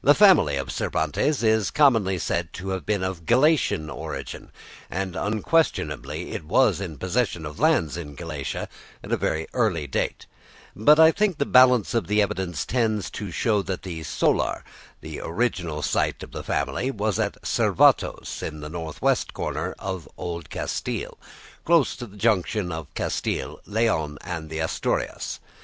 The 0.00 0.14
family 0.14 0.54
of 0.58 0.70
Cervantes 0.70 1.42
is 1.42 1.72
commonly 1.72 2.18
said 2.18 2.52
to 2.52 2.68
have 2.68 2.86
been 2.86 3.02
of 3.02 3.26
Galician 3.26 3.90
origin, 3.90 4.52
and 4.88 5.16
unquestionably 5.16 6.30
it 6.30 6.44
was 6.44 6.80
in 6.80 6.98
possession 6.98 7.44
of 7.44 7.58
lands 7.58 7.96
in 7.96 8.14
Galicia 8.14 8.68
at 9.02 9.10
a 9.10 9.16
very 9.16 9.48
early 9.54 9.88
date; 9.88 10.26
but 10.76 11.00
I 11.00 11.10
think 11.10 11.38
the 11.38 11.44
balance 11.46 11.94
of 11.94 12.06
the 12.06 12.22
evidence 12.22 12.64
tends 12.64 13.10
to 13.18 13.32
show 13.32 13.60
that 13.62 13.82
the 13.82 14.04
"solar," 14.04 14.62
the 15.00 15.18
original 15.18 15.82
site 15.82 16.22
of 16.22 16.30
the 16.30 16.44
family, 16.44 16.92
was 16.92 17.18
at 17.18 17.42
Cervatos 17.44 18.44
in 18.44 18.60
the 18.60 18.68
north 18.70 19.02
west 19.02 19.34
corner 19.34 19.74
of 19.80 20.08
Old 20.16 20.48
Castile, 20.48 21.18
close 21.64 21.96
to 21.96 22.06
the 22.06 22.16
junction 22.16 22.70
of 22.70 22.94
Castile, 22.94 23.58
Leon, 23.66 24.18
and 24.20 24.48
the 24.48 24.60
Asturias. 24.60 25.40